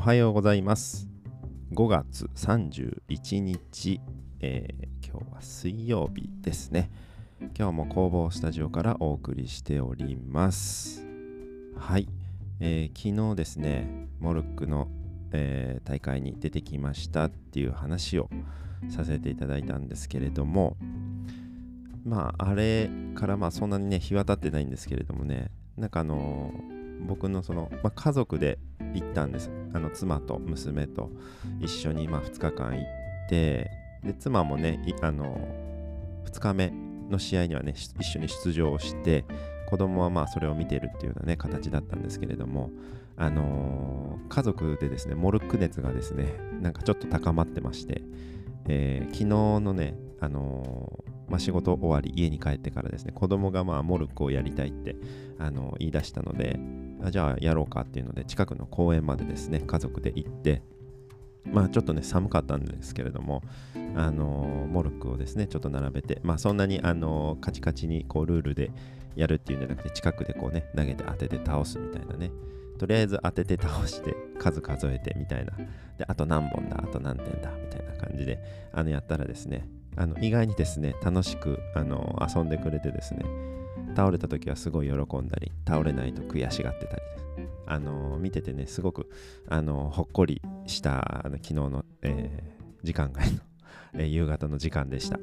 [0.00, 1.06] おはようございます。
[1.74, 4.00] 5月31日、
[4.40, 6.90] えー、今日は水曜日ですね。
[7.54, 11.04] 今日も工房スタジオからお送りしております。
[11.76, 12.08] はい、
[12.60, 14.88] えー、昨日ですねモルックの、
[15.32, 18.30] えー、大会に出てきましたっていう話を
[18.88, 20.78] させていただいたんですけれども
[22.06, 26.54] まああれからまあそんなにね日は経ってないんですけれどもねなんかあの
[27.06, 28.58] 僕のその、まあ、家族で
[28.94, 29.50] 行ったんです。
[29.72, 31.10] あの妻と娘と
[31.60, 33.70] 一緒にまあ2日間行って
[34.04, 35.38] で妻もねあの
[36.24, 36.72] 2日目
[37.10, 39.24] の試合にはね一緒に出場して
[39.68, 42.70] 子供はまあそれを見てるっていうようなね形だったんですけれども
[43.16, 48.02] あのー、家族でですねモルック熱がですねなんかちょっと高まってまして、
[48.68, 54.96] えー、昨日のねあのー、まあ、仕事終わり家に帰ってからですね子供がまあモルックをやりたいって、
[55.38, 56.58] あの言い出したので
[57.02, 60.62] あじゃあやろうかっていうので近くの公園までですね家族で行って
[61.44, 63.42] まあちょっとね寒かったんですけれども
[63.96, 68.70] あのモルックをですねちょっと並べてまあそんなにあのカチカチにこうルールで
[69.16, 72.30] やるっていうんじゃなくて近くでこうね投げて当てて倒すみたいなね。
[72.78, 75.52] とりあえず当てて倒して数数えてみたいな。
[75.98, 83.24] であと何本だあと何点だみたいな感じであのやったらですねあの意外にですね楽しくあの遊んでくれてですね
[83.96, 87.02] 倒れた時はすごい喜んだり倒れないと悔しがってたり
[87.70, 89.08] あの見ててねすごく
[89.48, 93.38] あのほっこりしたあの昨日の、えー、時間外の、
[93.94, 95.20] えー、夕方の時間でした。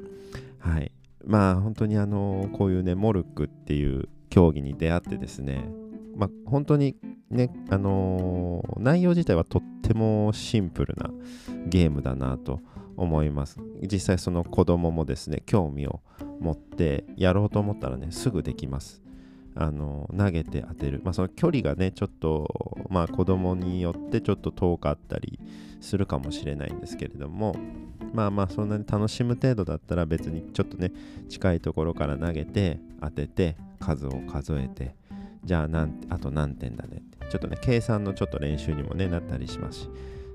[0.58, 0.90] はい。
[1.26, 5.68] まあ本当にあのこういうねモルックっていう競技に出会ってですね
[6.16, 6.96] まあ本当に
[7.30, 11.10] ねあのー、内容自体はとってもシンプルな
[11.66, 12.60] ゲームだなと
[12.98, 13.58] 思います。
[13.82, 16.00] 実際その子供もですね興味を
[16.40, 19.02] 持ってやろうと思ったらねすぐできます。
[19.54, 25.40] あの投げて当てる、まあ、その距離がねちょっとまあ子供によってちょっと遠かったり
[25.80, 27.56] するかもしれないんですけれども
[28.12, 30.92] まあまあそんなに楽しむ程度だったら別にちょっとね
[31.28, 34.94] 近いところから投げて当てて数を数えて
[35.44, 37.18] じゃあ何あと何点だねって。
[37.28, 39.88] ちょっとね計算のちょっと練習にもねなったりしますし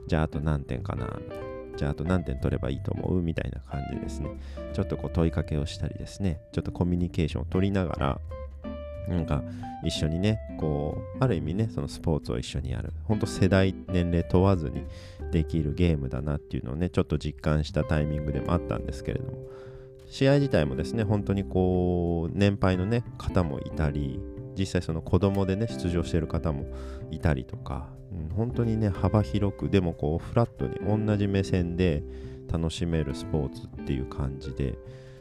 [0.07, 1.42] じゃああと何点かなみたいな。
[1.75, 3.21] じゃああと何点取ればいいと思う？
[3.21, 4.29] みたいな感じですね。
[4.73, 8.21] ちょっとこう問いかけをしたりですね、ちょっとコミュニケーションを取りながら、
[9.07, 9.43] なんか
[9.83, 12.93] 一緒にね、こう、ある意味ね、そのスポーツを一緒にやる。
[13.03, 14.85] ほんと世代、年齢問わずに
[15.31, 19.37] できるゲームだなっていうのをね、ちょっと実感したタイミングでもあったんですけれども、
[20.07, 24.21] 試合自体もですね、本当にこう、年配のね、方もいたり、
[24.57, 26.65] 実際その子供でね、出場してる方も
[27.11, 30.75] いたりとか、うん、本当にね幅広くでもこうフラットに
[31.05, 32.03] 同じ目線で
[32.51, 34.77] 楽しめるスポーツっていう感じで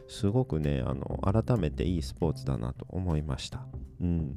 [0.07, 3.65] すごくねあの改めていいスポーツだなと思いました、
[4.01, 4.35] うん、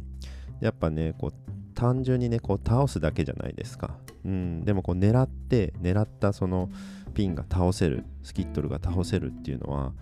[0.61, 1.33] やっぱねこう
[1.75, 6.71] 単純にねこう倒すだけじゃないですか、うん、でもこう狙って狙ったその
[7.13, 9.93] ピンが倒せるスキットルが倒せるっていうのはやっ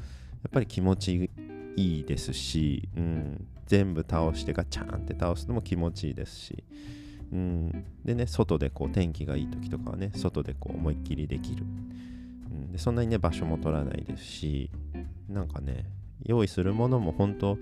[0.52, 1.30] ぱり気持ち
[1.76, 6.64] いいですし、うん、全部倒してガチャンって倒すのも気持ちいいですし。
[7.32, 14.70] うん、でね外でこう天気がいい時とかはね外でこう思いっきりできる、うん、でそんなにね場所も取らないですし
[15.28, 15.84] なんかね
[16.22, 17.58] 用意するものも本当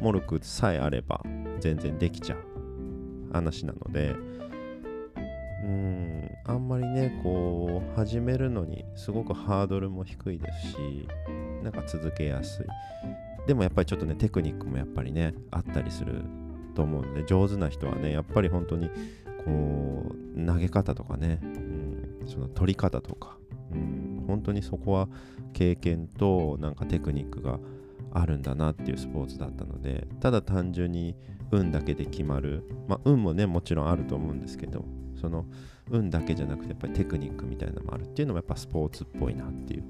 [0.00, 1.22] モルクさえあれば
[1.58, 2.56] 全然できちゃう。
[3.32, 4.14] 話なので。
[5.64, 6.30] うん。
[6.44, 11.08] あんまりねこう始めるのにすごくハードルも低いですし
[11.62, 12.66] なんか続けやすい。
[13.46, 16.22] でもやっぱりちょっとねテクニックもやっぱりねあったりする
[16.74, 18.90] と思うので上手な人はねやっぱり本当に
[19.44, 23.38] こう投げ方とかね、うん、その取り方とか、
[23.72, 25.08] うん、本当にそこは
[25.52, 27.58] 経験となんかテクニックが
[28.12, 31.16] あるんだなっていうスポーツだったのでただ単純に
[31.50, 34.84] 運だけで決まる、まあ、運もねもちろんあると思うんですけど
[35.20, 35.46] その
[35.90, 39.84] 運だけじゃなくてやっぱりテクニックみたいなのもあるっていうのもやっぱスポーツっぽいなっていう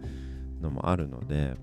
[0.61, 1.55] のもあるので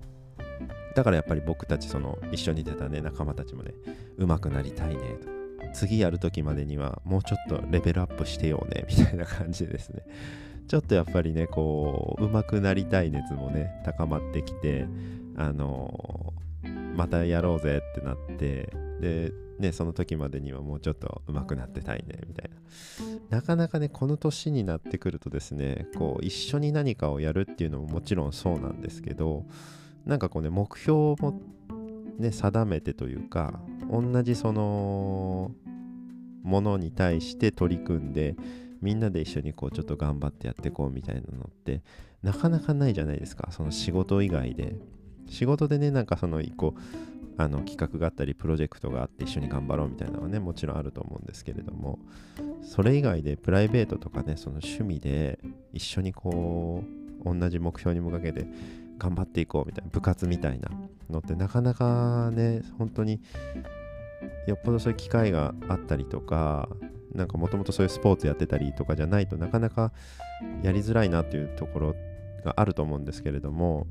[0.96, 3.74] だからやっぱり僕たちその一緒に出たね仲間たちもね
[4.18, 5.34] 上手くなりたいねと。
[5.74, 10.04] 次やる時までにはもうちょっとレベルアップしてようねみたいな感じでですね。
[10.68, 14.88] ちょっとやっぱりねこう上手くなりたい熱もね高まってきて
[15.36, 23.38] あのー、またやろうぜってなってでねその時までにはもうちょっと上手くなってたいねみたいな。
[23.38, 29.45] なかなかねこの年になってくるとですねこう一緒に何かをやるっていうのももちろんそうなんですけど
[30.05, 31.41] なんかこうね目標も
[32.17, 33.59] ね定めてというか
[33.89, 35.51] 同じその
[36.44, 38.35] ものに対して取り組んで
[38.81, 41.81] みんなで一緒にこうちょっと頑張ってやっていこうみたいなのって
[42.21, 43.50] なかなかないじゃないですか。
[43.51, 44.75] その仕事以外で。
[45.27, 46.75] 仕事でねなんかその一個
[47.38, 51.97] あの企画があったりプロジェクトがあって一緒に頑張ろうみたいなのはねもちろんあると思うんですけれども
[52.61, 55.39] それ以外でプライベートとかねその趣味で
[55.71, 56.83] 一緒にこ
[57.25, 58.45] う同じ目標に向かけて
[58.98, 60.69] 頑張っていこうみたいな部活みたいな
[61.10, 63.22] のってなかなかね本当に
[64.48, 66.69] よっぽどそういう機会があったりとか
[67.13, 69.92] なんかもともとそういうスポーツやってたりとかじゃないとなかなか
[70.63, 71.95] やりづらいなっていうところ
[72.44, 73.88] があると思うんですけれども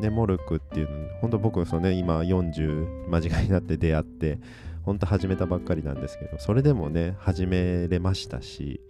[0.00, 4.38] でモルクっていうの本当僕そのね今40間近になって出会って
[4.84, 8.80] 本当始めたばっかりなんですけどそれでもね始めれましたし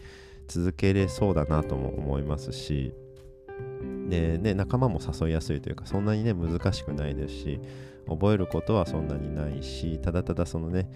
[0.47, 2.95] 続けれそうだなとも思いますし
[4.09, 7.61] でね仲間も誘いやすいというかそんなにね難しくないですし
[8.09, 10.89] 覚えることはそんなにないしただただそのね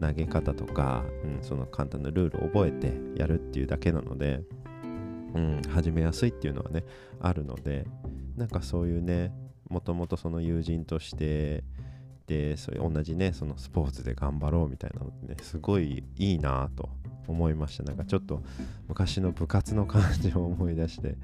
[0.00, 4.42] 投げ方とか、うん、その簡単なルールを覚えてやるっていうだけなので、
[5.34, 6.84] うん、始めやすいっていうのはね
[7.20, 7.86] あるので
[8.36, 9.32] なんかそういうね
[9.68, 11.64] もともとその友人として
[12.26, 16.90] でそういう同じねそのスポーツで頑張ろうみたいなのってねすごいいいなと
[17.26, 17.82] 思いました。
[17.82, 18.42] なんかちょっと
[18.86, 21.16] 昔の部活の感じを思い出して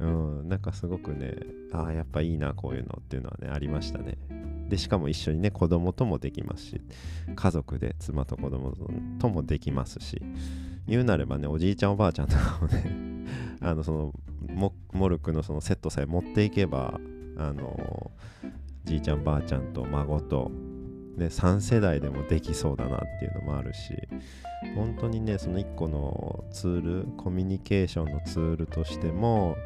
[0.00, 1.34] うんなんかすごくね
[1.72, 4.16] ああやっぱいいなこういうのっていうのはねありましたね。
[4.68, 6.80] でしかも一緒にね子供ともできますし
[7.34, 8.72] 家族で妻と子供
[9.18, 10.22] ともできますし
[10.86, 13.26] 言うなればねおじいちゃんおばあちゃんとかもね
[13.60, 14.12] あのその
[14.92, 17.00] モルクのそのセットさえ持っていけば
[17.36, 18.12] あの
[18.84, 20.50] じいちゃんばあちゃんと孫と、
[21.16, 23.94] ね、3世代でもできそうだなっていうのもあるし
[24.76, 29.56] 本当にねその1個のツールコミュニケーションのツールとしても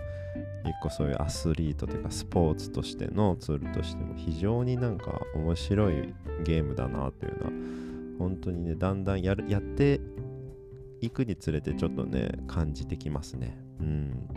[0.65, 6.15] 1個そういうアスリートというかスポーツとしてのツールとしても非常になんか面白い
[6.45, 7.51] ゲームだなというのは
[8.19, 10.01] 本当にねだんだんやるやって
[11.01, 13.59] いくにつれてちょっとね感じてきますね。
[13.81, 14.29] うん。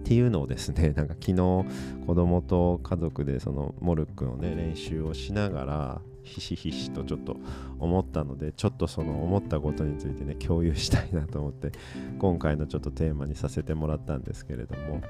[0.00, 7.36] っていうのをですねなんか昨日子供と家族でそのモルックのね練習をしながらひしひしとちょっと
[7.78, 11.72] 思ったのでちょっとその思ったことについてね共有したいなと思って
[12.18, 15.00] 今回のちょっとテーマにさせてもらったんですけれども。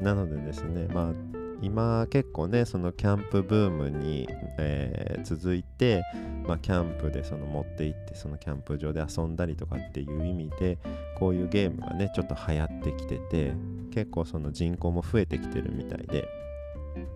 [0.00, 1.12] なのでですねまあ
[1.60, 4.26] 今結構ねそのキャンプブームに、
[4.58, 6.02] えー、続いて、
[6.44, 10.78] まあ、キャンプでその持って行ってそのキャンプ場で遊んだりとかっていう意味で
[11.18, 13.54] こういうゲームがねちょっと流行ってきてて
[13.92, 16.28] 結構その人口も増えてきてるみたいで。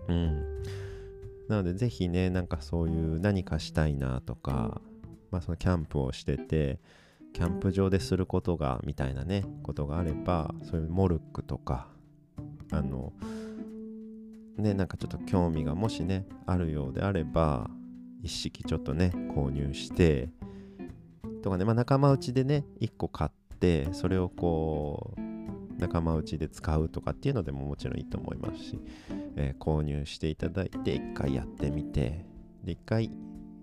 [0.07, 0.43] うん。
[1.47, 4.81] なのでぜひねなんかそういう何かしたいなとか
[5.31, 6.79] まあそのキャンプをしてて
[7.33, 11.87] キャンプ場ですることがみたいなねことがあればそういうモルックとか
[12.71, 13.13] あの
[14.57, 17.69] ねなんかちょっと興味がもしねあるようであれば
[18.23, 20.29] 一式ちょっとね購入して
[21.43, 25.26] とかねまあ仲間内でね1個買ってそれをこう
[25.77, 28.79] 仲間内で使うとかっていうのでももちろんいいと思いますし、
[29.35, 32.25] えー、購入していただいて1回やってみて
[32.63, 33.11] で1回、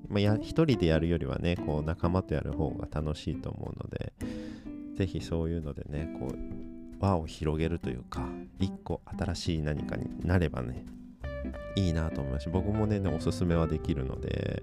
[0.08, 4.12] まあ、や1人でやるよりはねこう仲間とやる方が楽しいと思うので
[4.94, 8.28] ぜひそういうのでねこう輪を広げるというか
[8.60, 10.86] 1個新しい何かになればね
[11.76, 14.62] いいなと思いますし僕もねおすすめはできるので、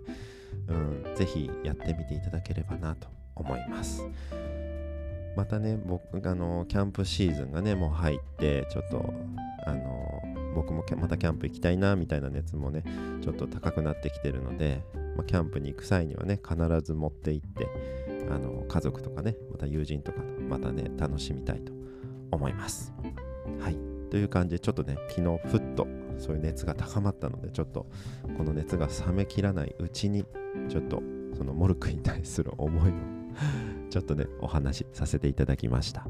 [0.67, 0.73] う
[1.11, 4.03] ん、ぜひやってみていただければなと思います。
[5.35, 9.13] またね僕あのキャンプシーズンがねもう入ってちょっと
[9.65, 10.21] あの
[10.55, 12.83] 僕もまたキャンプ行きたいなみたいな熱もね
[13.21, 14.81] ちょっと高くなってきてるので、
[15.15, 17.67] まあ、キャンプに行く際にはね必ず持って行って
[18.29, 21.71] あの家族とかねまた友人とかとまたね楽しみたいと
[22.31, 22.93] 思います。
[23.59, 23.77] はい。
[24.09, 27.87] という感じでちょっとね昨日ふっとそういう熱が高まったのでちょっと
[28.37, 30.25] この熱が冷めきらないうちに
[30.69, 31.01] ちょっと
[31.37, 32.93] そのモルクに対する思いを
[33.91, 36.07] ちょっとね、お話しさせていただきました。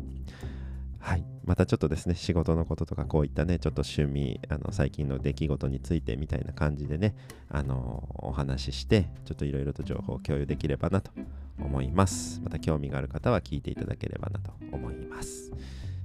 [1.00, 1.26] はい。
[1.44, 7.16] またちょっとですね、仕事のこととか、こういったね、ちょっと趣味、あの最近の出来事についてみたいな感じでね、
[7.50, 11.12] あのお話しして、ちょっといろいろと情報を共有できればなと
[11.60, 12.40] 思います。
[12.44, 15.52] また興味がある方は聞いていただければなと思います。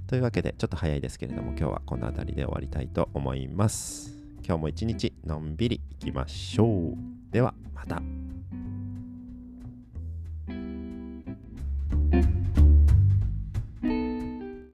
[0.07, 4.17] というわけで、ちょっと早いですけれども、今日はこの辺りで終わりたいと思います。
[4.47, 6.97] 今日も一日のんびりいきましょう。
[7.31, 8.26] では、また。